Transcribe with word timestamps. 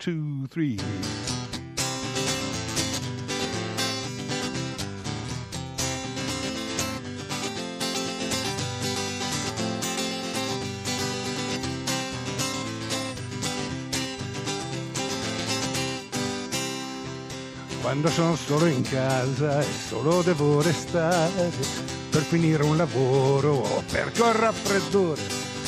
two, 0.00 0.46
three. 0.48 0.78
Quando 17.82 18.08
sono 18.08 18.36
solo 18.36 18.66
in 18.66 18.82
casa 18.82 19.60
e 19.60 19.64
solo 19.64 20.22
devo 20.22 20.62
restare 20.62 21.50
per 22.08 22.22
finire 22.22 22.62
un 22.62 22.78
lavoro 22.78 23.52
o 23.52 23.82
per 23.90 24.12
col 24.16 24.32
raffreddore. 24.32 25.59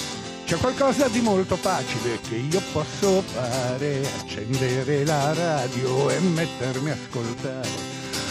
C'è 0.53 0.59
qualcosa 0.59 1.09
di 1.09 1.23
molto 1.23 1.57
facile 1.57 2.21
che 2.21 2.35
io 2.35 2.61
posso 2.73 3.23
fare, 3.23 4.07
accendere 4.21 5.03
la 5.03 5.33
radio 5.33 6.11
e 6.11 6.19
mettermi 6.19 6.91
a 6.91 6.93
ascoltare. 6.93 7.71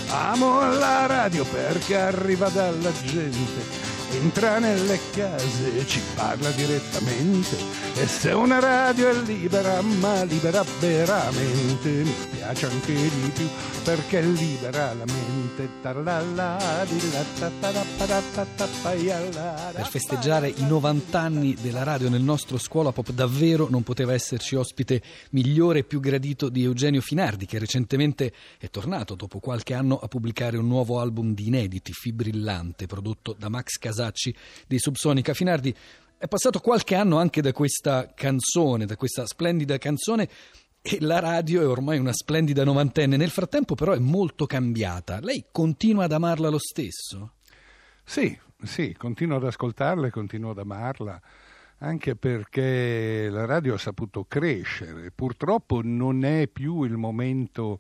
Amo 0.09 0.71
la 0.77 1.07
radio 1.07 1.43
perché 1.45 1.95
arriva 1.97 2.47
dalla 2.49 2.91
gente 3.05 3.80
entra 4.11 4.59
nelle 4.59 4.99
case, 5.11 5.85
ci 5.85 6.01
parla 6.15 6.49
direttamente. 6.51 7.55
E 7.95 8.07
se 8.07 8.31
una 8.31 8.59
radio 8.59 9.09
è 9.09 9.13
libera, 9.13 9.81
ma 9.81 10.23
libera 10.23 10.63
veramente, 10.79 11.89
mi 11.89 12.13
piace 12.31 12.65
anche 12.65 12.93
di 12.93 13.31
più 13.33 13.47
perché 13.83 14.21
libera 14.21 14.93
la 14.93 15.05
mente. 15.05 15.69
Per 19.71 19.87
festeggiare 19.89 20.49
i 20.49 20.65
90 20.65 21.19
anni 21.19 21.55
della 21.59 21.83
radio 21.83 22.09
nel 22.09 22.21
nostro 22.21 22.57
scuola 22.57 22.91
pop 22.91 23.11
davvero 23.11 23.67
non 23.69 23.83
poteva 23.83 24.13
esserci 24.13 24.55
ospite 24.55 25.01
migliore 25.31 25.79
e 25.79 25.83
più 25.83 25.99
gradito 25.99 26.49
di 26.49 26.63
Eugenio 26.63 27.01
Finardi 27.01 27.45
che 27.45 27.59
recentemente 27.59 28.33
è 28.57 28.69
tornato 28.69 29.15
dopo 29.15 29.39
qualche 29.39 29.73
anno 29.73 29.99
a 29.99 30.07
pubblicare 30.07 30.57
un 30.57 30.67
nuovo 30.67 30.99
album 30.99 31.33
di 31.33 31.47
inediti, 31.47 31.91
Fibrillante, 31.93 32.85
prodotto 32.85 33.35
da 33.37 33.49
Max 33.49 33.77
Casale 33.77 34.00
Casacci 34.01 34.35
di 34.67 34.79
Subsonica. 34.79 35.33
Finardi, 35.33 35.75
è 36.17 36.27
passato 36.27 36.59
qualche 36.59 36.95
anno 36.95 37.19
anche 37.19 37.41
da 37.41 37.51
questa 37.51 38.11
canzone, 38.13 38.85
da 38.85 38.95
questa 38.95 39.25
splendida 39.25 39.77
canzone 39.77 40.27
e 40.81 40.97
la 40.99 41.19
radio 41.19 41.61
è 41.61 41.67
ormai 41.67 41.99
una 41.99 42.13
splendida 42.13 42.63
novantenne. 42.63 43.17
Nel 43.17 43.29
frattempo 43.29 43.75
però 43.75 43.93
è 43.93 43.99
molto 43.99 44.47
cambiata. 44.47 45.19
Lei 45.21 45.45
continua 45.51 46.05
ad 46.05 46.11
amarla 46.11 46.49
lo 46.49 46.57
stesso? 46.57 47.33
Sì, 48.03 48.37
sì, 48.63 48.95
continuo 48.97 49.37
ad 49.37 49.45
ascoltarla 49.45 50.07
e 50.07 50.11
continuo 50.11 50.51
ad 50.51 50.57
amarla 50.57 51.21
anche 51.83 52.15
perché 52.15 53.27
la 53.29 53.45
radio 53.45 53.75
ha 53.75 53.79
saputo 53.79 54.25
crescere. 54.25 55.11
Purtroppo 55.11 55.81
non 55.83 56.23
è 56.23 56.47
più 56.47 56.83
il 56.83 56.97
momento 56.97 57.79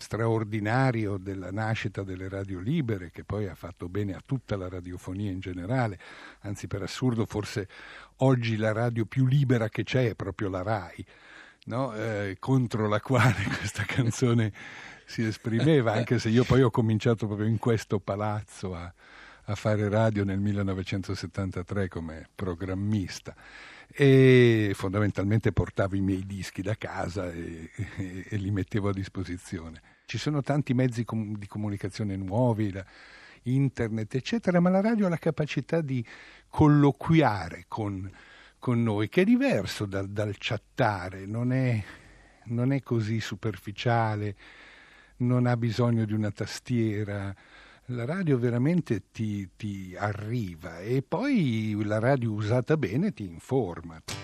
straordinario 0.00 1.18
della 1.18 1.50
nascita 1.50 2.02
delle 2.02 2.28
radio 2.28 2.58
libere, 2.58 3.10
che 3.10 3.22
poi 3.22 3.46
ha 3.46 3.54
fatto 3.54 3.88
bene 3.88 4.14
a 4.14 4.22
tutta 4.24 4.56
la 4.56 4.68
radiofonia 4.68 5.30
in 5.30 5.40
generale, 5.40 5.98
anzi 6.40 6.66
per 6.66 6.82
assurdo 6.82 7.26
forse 7.26 7.68
oggi 8.16 8.56
la 8.56 8.72
radio 8.72 9.04
più 9.04 9.26
libera 9.26 9.68
che 9.68 9.84
c'è 9.84 10.08
è 10.08 10.14
proprio 10.14 10.48
la 10.48 10.62
RAI, 10.62 11.04
no? 11.66 11.94
eh, 11.94 12.36
contro 12.38 12.88
la 12.88 13.00
quale 13.00 13.44
questa 13.58 13.84
canzone 13.84 14.52
si 15.04 15.22
esprimeva, 15.22 15.92
anche 15.92 16.18
se 16.18 16.30
io 16.30 16.44
poi 16.44 16.62
ho 16.62 16.70
cominciato 16.70 17.26
proprio 17.26 17.46
in 17.46 17.58
questo 17.58 18.00
palazzo 18.00 18.74
a, 18.74 18.92
a 19.44 19.54
fare 19.54 19.88
radio 19.88 20.24
nel 20.24 20.40
1973 20.40 21.88
come 21.88 22.26
programmista 22.34 23.34
e 23.92 24.70
fondamentalmente 24.74 25.52
portavo 25.52 25.96
i 25.96 26.00
miei 26.00 26.24
dischi 26.24 26.62
da 26.62 26.76
casa 26.76 27.30
e, 27.30 27.70
e, 27.96 28.26
e 28.28 28.36
li 28.36 28.50
mettevo 28.50 28.88
a 28.88 28.92
disposizione. 28.92 29.89
Ci 30.10 30.18
sono 30.18 30.42
tanti 30.42 30.74
mezzi 30.74 31.04
com- 31.04 31.36
di 31.36 31.46
comunicazione 31.46 32.16
nuovi, 32.16 32.72
la, 32.72 32.84
internet, 33.44 34.12
eccetera, 34.16 34.58
ma 34.58 34.68
la 34.68 34.80
radio 34.80 35.06
ha 35.06 35.08
la 35.08 35.16
capacità 35.18 35.80
di 35.80 36.04
colloquiare 36.48 37.66
con, 37.68 38.10
con 38.58 38.82
noi, 38.82 39.08
che 39.08 39.20
è 39.20 39.24
diverso 39.24 39.86
dal, 39.86 40.08
dal 40.08 40.34
chattare, 40.36 41.26
non 41.26 41.52
è, 41.52 41.80
non 42.46 42.72
è 42.72 42.82
così 42.82 43.20
superficiale, 43.20 44.34
non 45.18 45.46
ha 45.46 45.56
bisogno 45.56 46.04
di 46.04 46.12
una 46.12 46.32
tastiera 46.32 47.32
la 47.92 48.04
radio 48.04 48.36
veramente 48.36 49.10
ti, 49.12 49.48
ti, 49.56 49.94
arriva 49.96 50.80
e 50.80 51.02
poi 51.02 51.80
la 51.84 52.00
radio 52.00 52.32
usata 52.32 52.76
bene 52.76 53.12
ti 53.12 53.24
informa. 53.24 54.19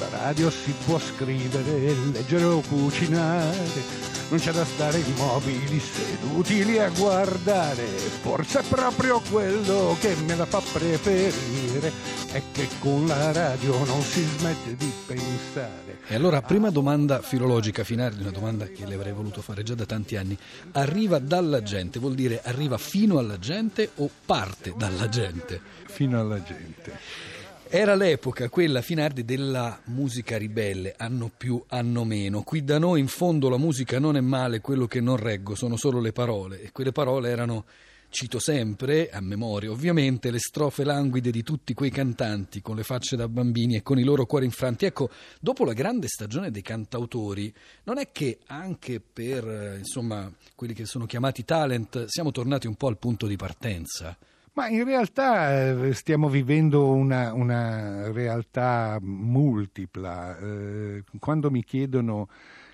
Con 0.00 0.08
la 0.12 0.16
radio 0.16 0.50
si 0.50 0.72
può 0.86 0.98
scrivere, 0.98 1.94
leggere 2.10 2.44
o 2.44 2.62
cucinare 2.62 4.08
non 4.30 4.38
c'è 4.38 4.52
da 4.52 4.64
stare 4.64 4.98
immobili 4.98 5.80
seduti 5.80 6.64
lì 6.64 6.78
a 6.78 6.88
guardare. 6.88 7.84
Forse 7.84 8.60
è 8.60 8.62
proprio 8.62 9.20
quello 9.28 9.96
che 10.00 10.14
me 10.24 10.36
la 10.36 10.46
fa 10.46 10.62
preferire, 10.72 11.92
è 12.30 12.40
che 12.52 12.68
con 12.78 13.08
la 13.08 13.32
radio 13.32 13.84
non 13.84 14.00
si 14.02 14.22
smette 14.22 14.76
di 14.76 14.92
pensare. 15.04 15.98
E 16.06 16.14
allora, 16.14 16.42
prima 16.42 16.70
domanda 16.70 17.20
filologica 17.20 17.82
finale, 17.82 18.20
una 18.20 18.30
domanda 18.30 18.66
che 18.66 18.86
le 18.86 18.94
avrei 18.94 19.12
voluto 19.12 19.42
fare 19.42 19.64
già 19.64 19.74
da 19.74 19.84
tanti 19.84 20.16
anni. 20.16 20.38
Arriva 20.72 21.18
dalla 21.18 21.62
gente, 21.62 21.98
vuol 21.98 22.14
dire 22.14 22.40
arriva 22.44 22.78
fino 22.78 23.18
alla 23.18 23.38
gente 23.38 23.90
o 23.96 24.08
parte 24.24 24.72
dalla 24.76 25.08
gente? 25.08 25.60
Fino 25.86 26.20
alla 26.20 26.40
gente. 26.40 27.29
Era 27.72 27.94
l'epoca, 27.94 28.48
quella 28.48 28.82
Finardi, 28.82 29.24
della 29.24 29.80
musica 29.84 30.36
ribelle, 30.36 30.92
anno 30.98 31.30
più, 31.34 31.62
anno 31.68 32.02
meno. 32.02 32.42
Qui 32.42 32.64
da 32.64 32.80
noi 32.80 32.98
in 32.98 33.06
fondo 33.06 33.48
la 33.48 33.58
musica 33.58 34.00
non 34.00 34.16
è 34.16 34.20
male, 34.20 34.60
quello 34.60 34.88
che 34.88 35.00
non 35.00 35.16
reggo 35.16 35.54
sono 35.54 35.76
solo 35.76 36.00
le 36.00 36.10
parole. 36.10 36.62
E 36.62 36.72
quelle 36.72 36.90
parole 36.90 37.30
erano, 37.30 37.66
cito 38.08 38.40
sempre, 38.40 39.08
a 39.08 39.20
memoria 39.20 39.70
ovviamente, 39.70 40.32
le 40.32 40.40
strofe 40.40 40.82
languide 40.82 41.30
di 41.30 41.44
tutti 41.44 41.72
quei 41.72 41.90
cantanti 41.90 42.60
con 42.60 42.74
le 42.74 42.82
facce 42.82 43.14
da 43.14 43.28
bambini 43.28 43.76
e 43.76 43.82
con 43.82 44.00
i 44.00 44.02
loro 44.02 44.26
cuori 44.26 44.46
infranti. 44.46 44.86
Ecco, 44.86 45.08
dopo 45.38 45.64
la 45.64 45.72
grande 45.72 46.08
stagione 46.08 46.50
dei 46.50 46.62
cantautori, 46.62 47.54
non 47.84 47.98
è 47.98 48.10
che 48.10 48.40
anche 48.46 49.00
per, 49.00 49.48
eh, 49.48 49.78
insomma, 49.78 50.28
quelli 50.56 50.74
che 50.74 50.86
sono 50.86 51.06
chiamati 51.06 51.44
talent, 51.44 52.06
siamo 52.06 52.32
tornati 52.32 52.66
un 52.66 52.74
po' 52.74 52.88
al 52.88 52.98
punto 52.98 53.28
di 53.28 53.36
partenza. 53.36 54.18
Ma 54.52 54.68
in 54.68 54.84
realtà 54.84 55.86
eh, 55.86 55.94
stiamo 55.94 56.28
vivendo 56.28 56.90
una, 56.90 57.32
una 57.32 58.10
realtà 58.10 58.98
multipla. 59.00 60.36
Eh, 60.38 61.04
quando 61.18 61.50
mi 61.50 61.62
chiedono 61.62 62.28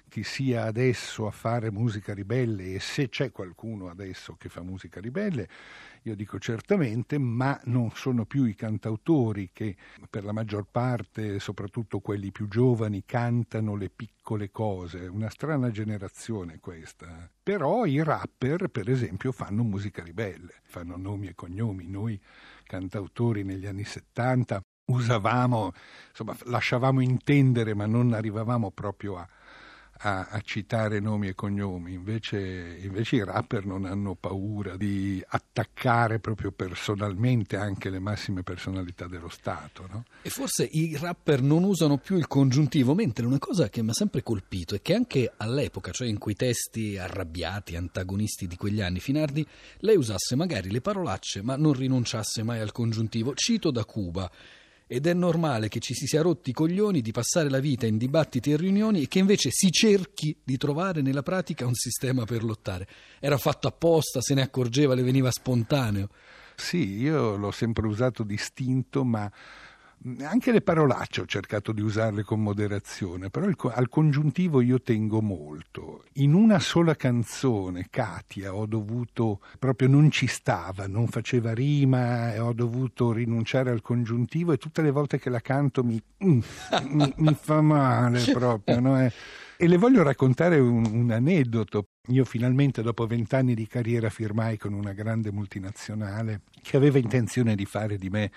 chi 0.08 0.22
sia 0.22 0.64
adesso 0.64 1.26
a 1.26 1.30
fare 1.30 1.70
musica 1.70 2.14
ribelle 2.14 2.74
e 2.74 2.80
se 2.80 3.08
c'è 3.08 3.30
qualcuno 3.30 3.88
adesso 3.88 4.36
che 4.38 4.48
fa 4.48 4.62
musica 4.62 5.00
ribelle, 5.00 5.48
io 6.06 6.14
dico 6.14 6.38
certamente, 6.38 7.18
ma 7.18 7.60
non 7.64 7.90
sono 7.90 8.26
più 8.26 8.44
i 8.44 8.54
cantautori 8.54 9.50
che 9.52 9.76
per 10.08 10.24
la 10.24 10.32
maggior 10.32 10.66
parte, 10.70 11.40
soprattutto 11.40 11.98
quelli 11.98 12.30
più 12.30 12.46
giovani, 12.46 13.02
cantano 13.04 13.74
le 13.74 13.90
piccole 13.90 14.52
cose. 14.52 15.06
Una 15.06 15.28
strana 15.30 15.70
generazione 15.72 16.60
questa. 16.60 17.28
Però 17.42 17.84
i 17.86 18.02
rapper, 18.04 18.68
per 18.68 18.88
esempio, 18.88 19.32
fanno 19.32 19.64
musica 19.64 20.04
ribelle, 20.04 20.60
fanno 20.62 20.96
nomi 20.96 21.26
e 21.26 21.34
cognomi. 21.34 21.88
Noi 21.88 22.20
cantautori 22.62 23.42
negli 23.42 23.66
anni 23.66 23.84
70 23.84 24.60
usavamo, 24.86 25.72
insomma, 26.10 26.36
lasciavamo 26.44 27.00
intendere, 27.00 27.74
ma 27.74 27.86
non 27.86 28.12
arrivavamo 28.12 28.70
proprio 28.70 29.16
a 29.16 29.28
a, 29.98 30.28
a, 30.30 30.40
citare 30.40 31.00
nomi 31.00 31.28
e 31.28 31.34
cognomi, 31.34 31.92
invece, 31.92 32.78
invece, 32.80 33.16
i 33.16 33.24
rapper 33.24 33.64
non 33.64 33.84
hanno 33.84 34.14
paura 34.14 34.76
di 34.76 35.22
attaccare 35.26 36.18
proprio 36.18 36.52
personalmente 36.52 37.56
anche 37.56 37.90
le 37.90 37.98
massime 37.98 38.42
personalità 38.42 39.06
dello 39.06 39.28
Stato. 39.28 39.86
No? 39.90 40.04
E 40.22 40.30
forse 40.30 40.68
i 40.70 40.96
rapper 41.00 41.42
non 41.42 41.64
usano 41.64 41.98
più 41.98 42.16
il 42.16 42.26
congiuntivo, 42.26 42.94
mentre 42.94 43.26
una 43.26 43.38
cosa 43.38 43.68
che 43.68 43.82
mi 43.82 43.90
ha 43.90 43.94
sempre 43.94 44.22
colpito 44.22 44.74
è 44.74 44.82
che 44.82 44.94
anche 44.94 45.32
all'epoca, 45.36 45.90
cioè 45.92 46.08
in 46.08 46.18
quei 46.18 46.34
testi 46.34 46.98
arrabbiati, 46.98 47.76
antagonisti 47.76 48.46
di 48.46 48.56
quegli 48.56 48.80
anni, 48.80 49.00
Finardi, 49.00 49.46
lei 49.78 49.96
usasse 49.96 50.36
magari 50.36 50.70
le 50.70 50.80
parolacce 50.80 51.42
ma 51.42 51.56
non 51.56 51.72
rinunciasse 51.72 52.42
mai 52.42 52.60
al 52.60 52.72
congiuntivo. 52.72 53.34
Cito 53.34 53.70
da 53.70 53.84
Cuba 53.84 54.30
ed 54.86 55.06
è 55.06 55.14
normale 55.14 55.68
che 55.68 55.80
ci 55.80 55.94
si 55.94 56.06
sia 56.06 56.22
rotti 56.22 56.50
i 56.50 56.52
coglioni 56.52 57.00
di 57.00 57.10
passare 57.10 57.50
la 57.50 57.58
vita 57.58 57.86
in 57.86 57.98
dibattiti 57.98 58.52
e 58.52 58.56
riunioni 58.56 59.02
e 59.02 59.08
che 59.08 59.18
invece 59.18 59.50
si 59.50 59.70
cerchi 59.70 60.36
di 60.44 60.56
trovare 60.56 61.02
nella 61.02 61.22
pratica 61.22 61.66
un 61.66 61.74
sistema 61.74 62.24
per 62.24 62.44
lottare. 62.44 62.86
Era 63.18 63.36
fatto 63.36 63.66
apposta, 63.66 64.20
se 64.20 64.34
ne 64.34 64.42
accorgeva, 64.42 64.94
le 64.94 65.02
veniva 65.02 65.30
spontaneo. 65.30 66.08
Sì, 66.54 66.98
io 66.98 67.36
l'ho 67.36 67.50
sempre 67.50 67.86
usato 67.86 68.22
distinto, 68.22 69.04
ma 69.04 69.30
Anche 70.20 70.52
le 70.52 70.60
parolacce 70.60 71.22
ho 71.22 71.26
cercato 71.26 71.72
di 71.72 71.80
usarle 71.80 72.22
con 72.22 72.40
moderazione, 72.40 73.28
però 73.28 73.46
il, 73.46 73.56
al 73.74 73.88
congiuntivo 73.88 74.60
io 74.60 74.80
tengo 74.80 75.20
molto. 75.20 76.04
In 76.14 76.34
una 76.34 76.60
sola 76.60 76.94
canzone, 76.94 77.88
Katia, 77.90 78.54
ho 78.54 78.66
dovuto, 78.66 79.40
proprio 79.58 79.88
non 79.88 80.10
ci 80.10 80.28
stava, 80.28 80.86
non 80.86 81.08
faceva 81.08 81.52
rima 81.52 82.32
e 82.32 82.38
ho 82.38 82.52
dovuto 82.52 83.12
rinunciare 83.12 83.70
al 83.70 83.80
congiuntivo 83.80 84.52
e 84.52 84.58
tutte 84.58 84.80
le 84.80 84.92
volte 84.92 85.18
che 85.18 85.28
la 85.28 85.40
canto 85.40 85.82
mi, 85.82 86.00
mm, 86.24 86.40
mi, 86.90 87.12
mi 87.16 87.34
fa 87.34 87.60
male 87.60 88.22
proprio. 88.30 88.78
No? 88.78 89.00
E, 89.00 89.12
e 89.56 89.66
le 89.66 89.76
voglio 89.76 90.04
raccontare 90.04 90.58
un, 90.58 90.84
un 90.84 91.10
aneddoto. 91.10 91.88
Io 92.08 92.24
finalmente 92.24 92.82
dopo 92.82 93.06
vent'anni 93.06 93.54
di 93.54 93.66
carriera 93.66 94.08
firmai 94.08 94.56
con 94.56 94.72
una 94.72 94.92
grande 94.92 95.32
multinazionale 95.32 96.42
che 96.62 96.76
aveva 96.76 96.98
intenzione 96.98 97.56
di 97.56 97.64
fare 97.64 97.96
di 97.96 98.08
me 98.08 98.30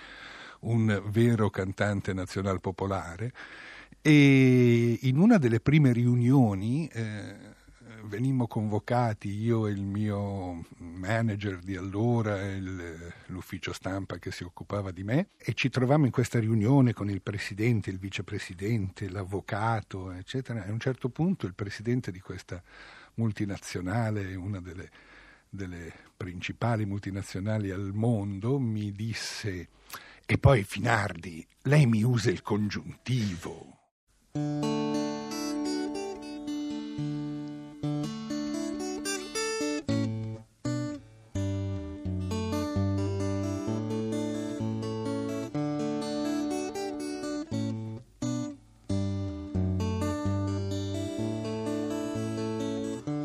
un 0.61 1.01
vero 1.07 1.50
cantante 1.50 2.13
nazional 2.13 2.59
popolare 2.59 3.31
e 4.01 4.97
in 5.01 5.17
una 5.17 5.38
delle 5.38 5.59
prime 5.59 5.91
riunioni 5.91 6.88
eh, 6.88 7.57
venimmo 8.03 8.47
convocati 8.47 9.29
io 9.29 9.67
e 9.67 9.71
il 9.71 9.83
mio 9.83 10.65
manager 10.77 11.59
di 11.59 11.75
allora, 11.75 12.41
il, 12.45 13.13
l'ufficio 13.27 13.73
stampa 13.73 14.17
che 14.17 14.31
si 14.31 14.44
occupava 14.44 14.91
di 14.91 15.03
me, 15.03 15.29
e 15.38 15.53
ci 15.53 15.69
trovammo 15.69 16.06
in 16.06 16.11
questa 16.11 16.39
riunione 16.39 16.94
con 16.94 17.09
il 17.09 17.21
presidente, 17.21 17.89
il 17.89 18.00
vicepresidente, 18.00 19.09
l'avvocato, 19.09 20.11
eccetera. 20.11 20.65
E 20.65 20.69
a 20.69 20.71
un 20.71 20.79
certo 20.79 21.09
punto 21.09 21.45
il 21.45 21.53
presidente 21.53 22.11
di 22.11 22.19
questa 22.19 22.61
multinazionale, 23.15 24.33
una 24.35 24.59
delle, 24.59 24.89
delle 25.50 25.94
principali 26.15 26.85
multinazionali 26.85 27.69
al 27.69 27.91
mondo, 27.94 28.59
mi 28.59 28.91
disse 28.91 29.67
e 30.31 30.38
poi 30.38 30.64
Finardi, 30.64 31.44
lei 31.64 31.88
mi 31.88 32.04
usa 32.04 32.30
il 32.30 32.44
congiuntivo. 32.44 33.78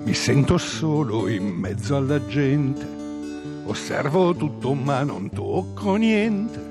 Mi 0.05 0.15
sento 0.15 0.57
solo 0.57 1.29
in 1.29 1.49
mezzo 1.49 1.97
alla 1.97 2.27
gente, 2.27 2.87
osservo 3.67 4.35
tutto 4.35 4.73
ma 4.73 5.03
non 5.03 5.29
tocco 5.29 5.97
niente 5.97 6.64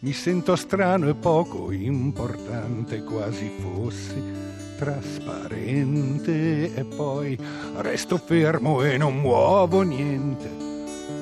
mi 0.00 0.12
sento 0.12 0.54
strano 0.54 1.08
e 1.08 1.14
poco 1.14 1.72
importante, 1.72 3.02
quasi 3.02 3.50
fossi 3.58 4.22
trasparente 4.76 6.72
e 6.72 6.84
poi 6.84 7.36
resto 7.78 8.16
fermo 8.16 8.84
e 8.84 8.96
non 8.96 9.16
muovo 9.16 9.82
niente. 9.82 10.48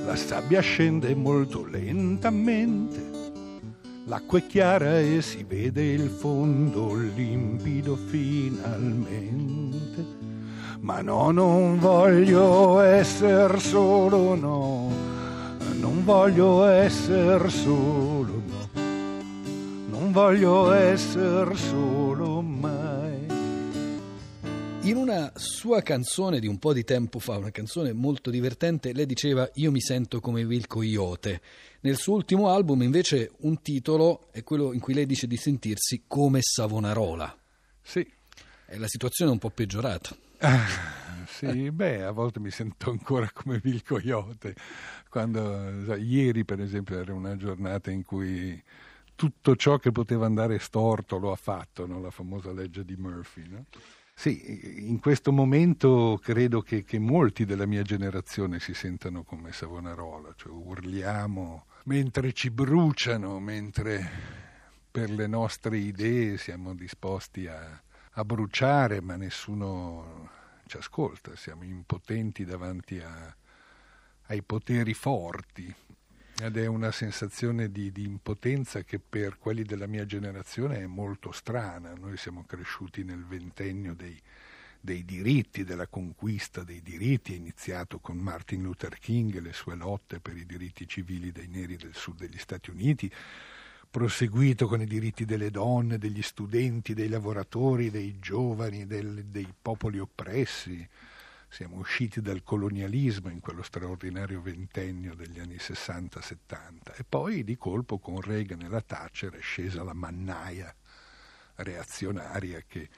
La 0.04 0.14
sabbia 0.14 0.60
scende 0.60 1.14
molto 1.14 1.64
lentamente. 1.64 3.14
L'acqua 4.04 4.40
è 4.40 4.46
chiara 4.46 5.00
e 5.00 5.22
si 5.22 5.42
vede 5.42 5.82
il 5.82 6.10
fondo 6.10 6.92
limpido 6.94 7.96
finalmente. 7.96 9.54
Ma 10.80 11.00
no, 11.00 11.30
non 11.30 11.78
voglio 11.78 12.80
essere 12.80 13.58
solo, 13.58 14.34
no, 14.34 14.92
non 15.80 16.04
voglio 16.04 16.66
essere 16.66 17.48
solo 17.48 18.55
voglio 20.16 20.72
essere 20.72 21.54
solo 21.56 22.40
mai. 22.40 23.26
In 24.84 24.96
una 24.96 25.30
sua 25.34 25.82
canzone 25.82 26.40
di 26.40 26.46
un 26.46 26.58
po' 26.58 26.72
di 26.72 26.84
tempo 26.84 27.18
fa, 27.18 27.36
una 27.36 27.50
canzone 27.50 27.92
molto 27.92 28.30
divertente, 28.30 28.94
lei 28.94 29.04
diceva 29.04 29.46
Io 29.56 29.70
mi 29.70 29.82
sento 29.82 30.20
come 30.20 30.40
il 30.40 30.66
coyote. 30.66 31.42
Nel 31.80 31.96
suo 31.96 32.14
ultimo 32.14 32.48
album 32.48 32.80
invece 32.80 33.32
un 33.40 33.60
titolo 33.60 34.28
è 34.32 34.42
quello 34.42 34.72
in 34.72 34.80
cui 34.80 34.94
lei 34.94 35.04
dice 35.04 35.26
di 35.26 35.36
sentirsi 35.36 36.04
come 36.06 36.38
Savonarola. 36.40 37.36
Sì. 37.82 38.10
E 38.68 38.78
la 38.78 38.88
situazione 38.88 39.32
è 39.32 39.34
un 39.34 39.40
po' 39.40 39.50
peggiorata. 39.50 40.16
Ah, 40.38 40.66
sì, 41.26 41.70
beh, 41.70 42.04
a 42.04 42.10
volte 42.10 42.40
mi 42.40 42.50
sento 42.50 42.88
ancora 42.88 43.30
come 43.34 43.60
il 43.64 43.82
coyote. 43.84 44.54
Quando, 45.10 45.94
ieri, 45.96 46.46
per 46.46 46.62
esempio, 46.62 46.98
era 46.98 47.12
una 47.12 47.36
giornata 47.36 47.90
in 47.90 48.02
cui 48.02 48.62
tutto 49.16 49.56
ciò 49.56 49.78
che 49.78 49.90
poteva 49.90 50.26
andare 50.26 50.60
storto 50.60 51.18
lo 51.18 51.32
ha 51.32 51.36
fatto, 51.36 51.86
no? 51.86 52.00
la 52.00 52.10
famosa 52.10 52.52
legge 52.52 52.84
di 52.84 52.94
Murphy. 52.96 53.48
No? 53.48 53.64
Sì, 54.14 54.88
in 54.88 55.00
questo 55.00 55.32
momento 55.32 56.20
credo 56.22 56.62
che, 56.62 56.84
che, 56.84 56.98
molti 56.98 57.44
della 57.44 57.66
mia 57.66 57.82
generazione 57.82 58.60
si 58.60 58.72
sentano 58.72 59.24
come 59.24 59.52
Savonarola, 59.52 60.32
cioè 60.36 60.52
urliamo 60.52 61.66
mentre 61.84 62.32
ci 62.32 62.50
bruciano, 62.50 63.38
mentre 63.40 64.08
per 64.90 65.10
le 65.10 65.26
nostre 65.26 65.78
idee 65.78 66.38
siamo 66.38 66.74
disposti 66.74 67.46
a, 67.46 67.80
a 68.12 68.24
bruciare, 68.24 69.00
ma 69.00 69.16
nessuno 69.16 70.30
ci 70.66 70.78
ascolta, 70.78 71.36
siamo 71.36 71.64
impotenti 71.64 72.44
davanti 72.44 72.98
a, 72.98 73.36
ai 74.28 74.42
poteri 74.42 74.94
forti. 74.94 75.74
Ed 76.38 76.58
è 76.58 76.66
una 76.66 76.90
sensazione 76.92 77.70
di, 77.70 77.90
di, 77.90 78.04
impotenza 78.04 78.82
che 78.82 78.98
per 78.98 79.38
quelli 79.38 79.62
della 79.62 79.86
mia 79.86 80.04
generazione 80.04 80.80
è 80.80 80.86
molto 80.86 81.32
strana. 81.32 81.94
Noi 81.94 82.18
siamo 82.18 82.44
cresciuti 82.44 83.04
nel 83.04 83.24
ventennio 83.24 83.94
dei, 83.94 84.20
dei 84.78 85.02
diritti, 85.06 85.64
della 85.64 85.86
conquista 85.86 86.62
dei 86.62 86.82
diritti, 86.82 87.32
è 87.32 87.36
iniziato 87.36 88.00
con 88.00 88.18
Martin 88.18 88.62
Luther 88.62 88.98
King 88.98 89.34
e 89.34 89.40
le 89.40 89.54
sue 89.54 89.76
lotte 89.76 90.20
per 90.20 90.36
i 90.36 90.44
diritti 90.44 90.86
civili 90.86 91.32
dei 91.32 91.48
neri 91.48 91.76
del 91.76 91.94
sud 91.94 92.18
degli 92.18 92.38
Stati 92.38 92.68
Uniti, 92.68 93.10
proseguito 93.90 94.66
con 94.66 94.82
i 94.82 94.86
diritti 94.86 95.24
delle 95.24 95.50
donne, 95.50 95.96
degli 95.96 96.20
studenti, 96.20 96.92
dei 96.92 97.08
lavoratori, 97.08 97.90
dei 97.90 98.18
giovani, 98.18 98.86
del, 98.86 99.24
dei 99.24 99.48
popoli 99.62 99.98
oppressi 99.98 100.86
siamo 101.48 101.76
usciti 101.76 102.20
dal 102.20 102.42
colonialismo 102.42 103.30
in 103.30 103.40
quello 103.40 103.62
straordinario 103.62 104.40
ventennio 104.40 105.14
degli 105.14 105.38
anni 105.38 105.56
60-70 105.56 106.96
e 106.96 107.04
poi 107.08 107.44
di 107.44 107.56
colpo 107.56 107.98
con 107.98 108.20
Reagan 108.20 108.62
e 108.62 108.68
la 108.68 108.82
Thatcher 108.82 109.32
è 109.32 109.40
scesa 109.40 109.82
la 109.82 109.94
mannaia 109.94 110.74
reazionaria 111.56 112.62
che, 112.66 112.88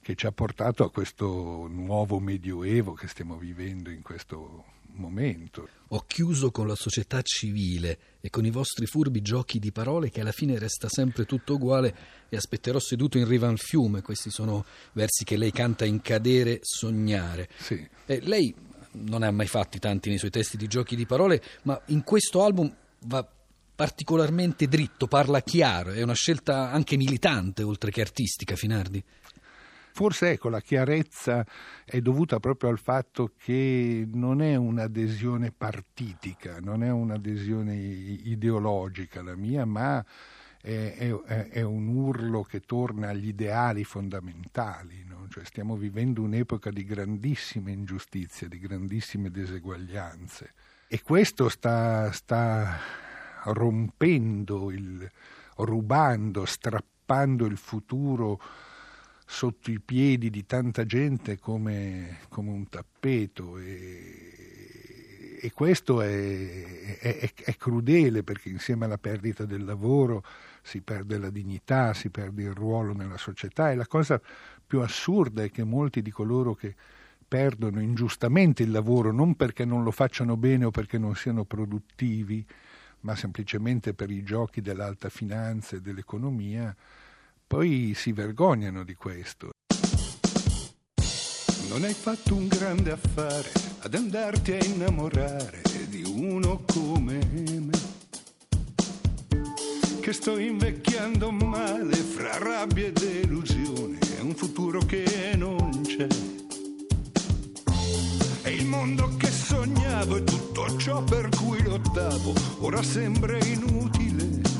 che 0.00 0.14
ci 0.14 0.26
ha 0.26 0.32
portato 0.32 0.84
a 0.84 0.90
questo 0.90 1.68
nuovo 1.68 2.18
medioevo 2.18 2.94
che 2.94 3.08
stiamo 3.08 3.36
vivendo 3.36 3.90
in 3.90 4.02
questo 4.02 4.64
momento. 4.94 5.68
Ho 5.88 6.04
chiuso 6.06 6.50
con 6.50 6.66
la 6.66 6.74
società 6.74 7.22
civile 7.22 7.98
e 8.20 8.30
con 8.30 8.44
i 8.44 8.50
vostri 8.50 8.86
furbi 8.86 9.20
giochi 9.20 9.58
di 9.58 9.72
parole 9.72 10.10
che 10.10 10.20
alla 10.20 10.32
fine 10.32 10.58
resta 10.58 10.88
sempre 10.88 11.24
tutto 11.24 11.54
uguale 11.54 11.94
e 12.28 12.36
aspetterò 12.36 12.78
seduto 12.78 13.18
in 13.18 13.26
riva 13.26 13.48
al 13.48 13.58
fiume. 13.58 14.02
Questi 14.02 14.30
sono 14.30 14.64
versi 14.92 15.24
che 15.24 15.36
lei 15.36 15.52
canta 15.52 15.84
in 15.84 16.00
cadere, 16.00 16.60
sognare. 16.62 17.48
Sì. 17.58 17.86
E 18.06 18.20
lei 18.20 18.54
non 18.92 19.20
ne 19.20 19.26
ha 19.26 19.30
mai 19.30 19.46
fatti 19.46 19.78
tanti 19.78 20.08
nei 20.08 20.18
suoi 20.18 20.30
testi 20.30 20.56
di 20.56 20.66
giochi 20.66 20.96
di 20.96 21.06
parole, 21.06 21.42
ma 21.62 21.80
in 21.86 22.02
questo 22.04 22.42
album 22.44 22.74
va 23.06 23.26
particolarmente 23.74 24.68
dritto, 24.68 25.08
parla 25.08 25.40
chiaro, 25.40 25.92
è 25.92 26.02
una 26.02 26.14
scelta 26.14 26.70
anche 26.70 26.96
militante 26.96 27.62
oltre 27.62 27.90
che 27.90 28.00
artistica, 28.00 28.54
Finardi. 28.54 29.02
Forse 29.92 30.30
ecco, 30.30 30.48
la 30.48 30.60
chiarezza 30.60 31.44
è 31.84 32.00
dovuta 32.00 32.40
proprio 32.40 32.70
al 32.70 32.78
fatto 32.78 33.32
che 33.36 34.08
non 34.12 34.40
è 34.42 34.54
un'adesione 34.54 35.52
partitica, 35.52 36.58
non 36.60 36.82
è 36.82 36.90
un'adesione 36.90 37.74
ideologica 37.76 39.22
la 39.22 39.36
mia, 39.36 39.64
ma 39.64 40.04
è, 40.60 40.96
è, 40.96 41.48
è 41.48 41.62
un 41.62 41.88
urlo 41.88 42.42
che 42.42 42.60
torna 42.60 43.10
agli 43.10 43.28
ideali 43.28 43.84
fondamentali. 43.84 45.04
No? 45.06 45.26
Cioè 45.28 45.44
stiamo 45.44 45.76
vivendo 45.76 46.22
un'epoca 46.22 46.70
di 46.70 46.84
grandissime 46.84 47.72
ingiustizie, 47.72 48.48
di 48.48 48.58
grandissime 48.58 49.30
diseguaglianze 49.30 50.52
e 50.92 51.00
questo 51.00 51.48
sta, 51.48 52.12
sta 52.12 52.78
rompendo, 53.44 54.70
il, 54.70 55.10
rubando, 55.56 56.44
strappando 56.44 57.46
il 57.46 57.56
futuro 57.56 58.38
sotto 59.32 59.70
i 59.70 59.80
piedi 59.80 60.28
di 60.28 60.44
tanta 60.44 60.84
gente 60.84 61.38
come, 61.38 62.18
come 62.28 62.50
un 62.50 62.68
tappeto. 62.68 63.56
E, 63.58 65.38
e 65.40 65.50
questo 65.52 66.02
è, 66.02 66.98
è, 66.98 67.30
è, 67.34 67.56
crudele 67.56 68.22
perché 68.22 68.50
insieme 68.50 68.84
alla 68.84 68.98
perdita 68.98 69.46
del 69.46 69.64
lavoro 69.64 70.22
si 70.62 70.82
perde 70.82 71.16
la 71.18 71.30
dignità, 71.30 71.94
si 71.94 72.10
perde 72.10 72.42
il 72.42 72.52
ruolo 72.52 72.92
nella 72.92 73.16
società. 73.16 73.70
E 73.70 73.74
la 73.74 73.86
cosa 73.86 74.20
più 74.64 74.80
assurda 74.80 75.42
è 75.42 75.50
che 75.50 75.64
molti 75.64 76.02
di 76.02 76.10
coloro 76.10 76.54
che 76.54 76.74
perdono 77.26 77.80
ingiustamente 77.80 78.62
il 78.62 78.70
lavoro 78.70 79.12
non 79.12 79.34
perché 79.34 79.64
non 79.64 79.82
lo 79.82 79.90
facciano 79.90 80.36
bene 80.36 80.66
o 80.66 80.70
perché 80.70 80.98
non 80.98 81.16
siano 81.16 81.44
produttivi, 81.44 82.44
ma 83.00 83.16
semplicemente 83.16 83.94
per 83.94 84.10
i 84.10 84.22
giochi 84.22 84.60
dell'alta 84.60 85.08
finanza 85.08 85.76
e 85.76 85.80
dell'economia, 85.80 86.76
poi 87.52 87.92
si 87.94 88.12
vergognano 88.12 88.82
di 88.82 88.94
questo. 88.94 89.50
Non 91.68 91.84
hai 91.84 91.92
fatto 91.92 92.34
un 92.34 92.48
grande 92.48 92.92
affare 92.92 93.52
ad 93.80 93.94
andarti 93.94 94.52
a 94.52 94.64
innamorare 94.64 95.60
di 95.90 96.02
uno 96.02 96.64
come 96.64 97.18
me. 97.26 97.78
Che 100.00 100.12
sto 100.14 100.38
invecchiando 100.38 101.30
male 101.30 101.94
fra 101.94 102.38
rabbia 102.38 102.86
e 102.86 102.92
delusione, 102.92 103.98
è 104.16 104.20
un 104.20 104.34
futuro 104.34 104.78
che 104.86 105.34
non 105.36 105.82
c'è. 105.82 106.06
È 108.40 108.48
il 108.48 108.64
mondo 108.64 109.14
che 109.18 109.30
sognavo 109.30 110.16
e 110.16 110.24
tutto 110.24 110.74
ciò 110.78 111.04
per 111.04 111.28
cui 111.28 111.62
lottavo, 111.62 112.32
ora 112.60 112.82
sembra 112.82 113.36
inutile. 113.44 114.51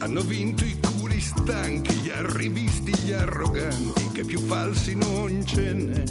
Hanno 0.00 0.22
vinto 0.22 0.64
i 0.64 0.78
culi 0.80 1.20
stanchi, 1.20 1.92
gli 1.94 2.10
arrivisti, 2.10 2.94
gli 2.96 3.12
arroganti, 3.12 4.10
che 4.12 4.24
più 4.24 4.38
falsi 4.38 4.94
non 4.94 5.44
ce 5.44 5.72
n'è. 5.72 6.02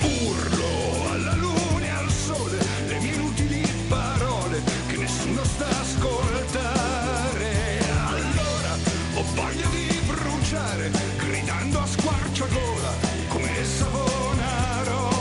Urlo 0.00 1.10
alla 1.10 1.34
luna 1.34 1.84
e 1.84 1.88
al 1.88 2.10
sole 2.10 2.58
le 2.88 2.98
mie 3.00 3.14
inutili 3.14 3.66
parole 3.88 4.62
che 4.86 4.96
nessuno 4.98 5.42
sta 5.44 5.66
a 5.66 5.80
ascoltare. 5.80 7.78
Allora 8.04 8.76
ho 9.14 9.22
voglia 9.34 9.66
di 9.70 9.98
bruciare, 10.06 10.90
gridando 11.16 11.78
a 11.80 11.86
squarciagola 11.86 12.92
come 13.28 13.64
Savonarola. 13.64 15.14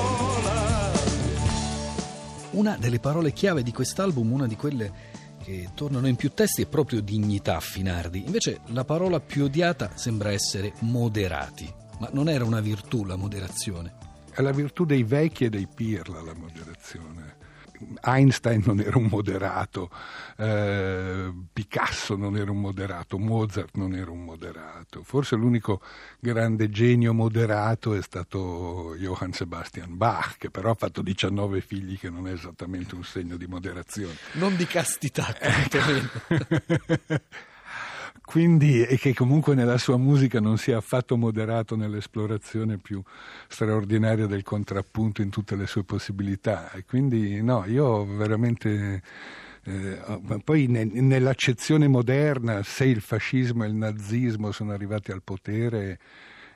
Una 2.52 2.78
delle 2.78 3.00
parole 3.00 3.32
chiave 3.32 3.64
di 3.64 3.72
quest'album, 3.72 4.32
una 4.32 4.48
di 4.48 4.56
quelle 4.58 5.14
che 5.46 5.70
tornano 5.76 6.08
in 6.08 6.16
più 6.16 6.32
testi 6.32 6.64
è 6.64 6.68
proprio 6.68 7.02
dignità 7.02 7.60
Finardi. 7.60 8.26
Invece 8.26 8.62
la 8.70 8.84
parola 8.84 9.20
più 9.20 9.44
odiata 9.44 9.92
sembra 9.96 10.32
essere 10.32 10.74
moderati. 10.80 11.72
Ma 12.00 12.10
non 12.12 12.30
era 12.30 12.44
una 12.44 12.62
virtù 12.62 13.06
la 13.06 13.16
moderazione. 13.16 13.94
È 14.32 14.42
la 14.42 14.52
virtù 14.52 14.86
dei 14.86 15.04
vecchi 15.04 15.46
e 15.46 15.50
dei 15.50 15.68
pirla 15.68 16.24
la 16.24 16.34
moderazione. 16.34 17.36
Einstein 18.02 18.64
non 18.66 18.80
era 18.80 18.98
un 18.98 19.06
moderato, 19.06 19.90
eh, 20.38 21.32
Picasso 21.52 22.16
non 22.16 22.38
era 22.38 22.52
un 22.52 22.60
moderato, 22.60 23.18
Mozart 23.18 23.76
non 23.76 23.94
era 23.94 24.12
un 24.12 24.24
moderato. 24.24 25.04
Forse 25.04 25.36
l'unico 25.36 25.82
grande 26.20 26.70
genio 26.70 27.14
moderato 27.14 27.94
è 27.94 28.02
stato 28.02 28.96
Johann 28.98 29.32
Sebastian 29.32 29.98
Bach, 29.98 30.38
che 30.38 30.50
però 30.50 30.72
ha 30.72 30.76
fatto 30.76 31.02
19 31.02 31.62
figli, 31.62 31.98
che 31.98 32.10
non 32.10 32.28
è 32.28 32.32
esattamente 32.32 32.96
un 32.96 33.04
segno 33.04 33.38
di 33.38 33.48
moderazione. 33.48 34.16
Non 34.34 34.56
di 34.56 34.66
castità, 34.66 35.36
quantomeno. 35.38 36.10
quindi 38.26 38.84
e 38.84 38.98
che 38.98 39.14
comunque 39.14 39.56
nella 39.56 39.78
sua 39.78 39.98
musica 39.98 40.40
non 40.40 40.58
sia 40.58 40.78
affatto 40.78 41.16
moderato 41.16 41.76
nell'esplorazione 41.76 42.78
più 42.78 43.02
straordinaria 43.48 44.26
del 44.26 44.44
contrappunto 44.44 45.22
in 45.22 45.30
tutte 45.30 45.56
le 45.56 45.68
sue 45.68 45.84
possibilità. 45.84 46.72
E 46.72 46.84
quindi 46.86 47.42
no, 47.42 47.64
io 47.66 48.04
veramente 48.06 49.02
eh, 49.64 50.00
poi 50.44 50.68
ne, 50.68 50.86
nell'accezione 50.86 51.88
moderna, 51.88 52.64
se 52.64 52.86
il 52.86 53.02
fascismo 53.02 53.64
e 53.64 53.68
il 53.68 53.76
nazismo 53.76 54.52
sono 54.52 54.74
arrivati 54.74 55.12
al 55.12 55.24
potere 55.24 56.00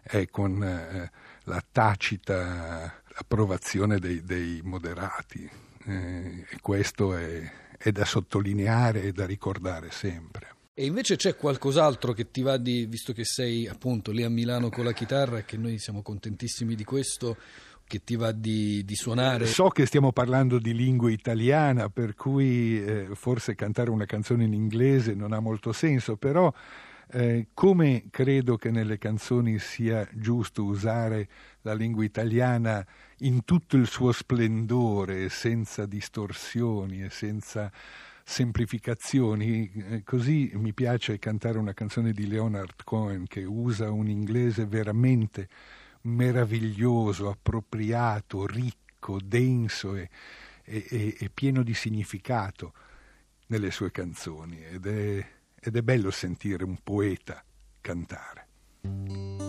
è 0.01 0.27
con 0.29 0.63
eh, 0.63 1.11
la 1.43 1.63
tacita 1.71 3.01
approvazione 3.15 3.99
dei, 3.99 4.23
dei 4.23 4.61
moderati 4.63 5.49
eh, 5.85 6.45
e 6.49 6.57
questo 6.61 7.15
è, 7.15 7.51
è 7.77 7.91
da 7.91 8.05
sottolineare 8.05 9.03
e 9.03 9.11
da 9.11 9.25
ricordare 9.25 9.91
sempre. 9.91 10.57
E 10.73 10.85
invece 10.85 11.17
c'è 11.17 11.35
qualcos'altro 11.35 12.13
che 12.13 12.31
ti 12.31 12.41
va 12.41 12.57
di, 12.57 12.85
visto 12.85 13.11
che 13.11 13.25
sei 13.25 13.67
appunto 13.67 14.11
lì 14.11 14.23
a 14.23 14.29
Milano 14.29 14.69
con 14.69 14.85
la 14.85 14.93
chitarra 14.93 15.39
e 15.39 15.45
che 15.45 15.57
noi 15.57 15.77
siamo 15.77 16.01
contentissimi 16.01 16.73
di 16.75 16.85
questo, 16.85 17.35
che 17.89 18.03
ti 18.03 18.15
va 18.15 18.31
di, 18.31 18.85
di 18.85 18.95
suonare? 18.95 19.47
So 19.47 19.69
che 19.69 19.85
stiamo 19.87 20.11
parlando 20.11 20.59
di 20.59 20.73
lingua 20.73 21.11
italiana, 21.11 21.89
per 21.89 22.13
cui 22.13 22.81
eh, 22.81 23.07
forse 23.13 23.55
cantare 23.55 23.89
una 23.89 24.05
canzone 24.05 24.43
in 24.43 24.53
inglese 24.53 25.15
non 25.15 25.33
ha 25.33 25.39
molto 25.39 25.73
senso, 25.73 26.15
però 26.15 26.53
eh, 27.11 27.47
come 27.55 28.05
credo 28.11 28.55
che 28.55 28.69
nelle 28.69 28.99
canzoni 28.99 29.57
sia 29.57 30.07
giusto 30.13 30.63
usare 30.63 31.27
la 31.61 31.73
lingua 31.73 32.03
italiana 32.03 32.85
in 33.19 33.43
tutto 33.43 33.75
il 33.75 33.87
suo 33.87 34.11
splendore, 34.11 35.29
senza 35.29 35.87
distorsioni 35.87 37.03
e 37.03 37.09
senza 37.09 37.71
semplificazioni, 38.29 39.71
eh, 39.71 40.03
così 40.03 40.51
mi 40.53 40.71
piace 40.71 41.17
cantare 41.17 41.57
una 41.57 41.73
canzone 41.73 42.11
di 42.11 42.27
Leonard 42.27 42.83
Cohen 42.83 43.25
che 43.25 43.43
usa 43.43 43.89
un 43.89 44.07
inglese 44.07 44.67
veramente 44.67 45.49
meraviglioso, 46.01 47.27
appropriato, 47.27 48.45
ricco, 48.45 49.17
denso 49.19 49.95
e, 49.95 50.09
e, 50.63 51.15
e 51.17 51.29
pieno 51.33 51.63
di 51.63 51.73
significato 51.73 52.73
nelle 53.47 53.71
sue 53.71 53.89
canzoni 53.89 54.63
ed 54.63 54.85
è, 54.85 55.27
ed 55.59 55.75
è 55.75 55.81
bello 55.81 56.11
sentire 56.11 56.63
un 56.63 56.77
poeta 56.83 57.43
cantare. 57.81 59.48